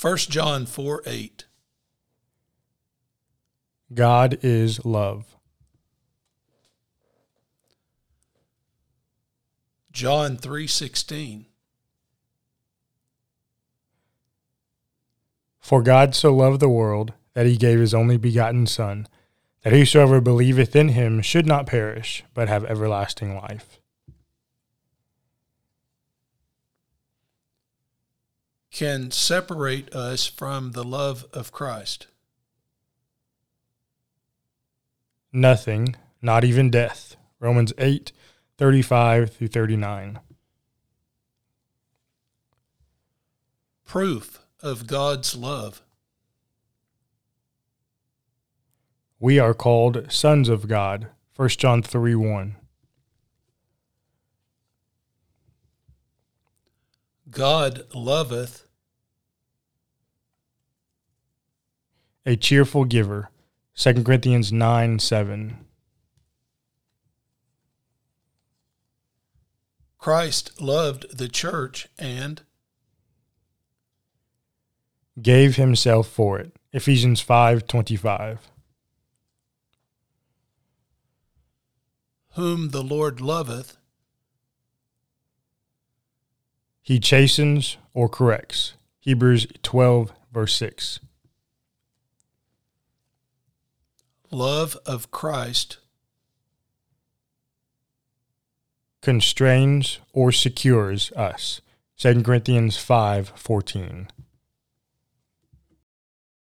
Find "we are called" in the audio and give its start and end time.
49.18-50.06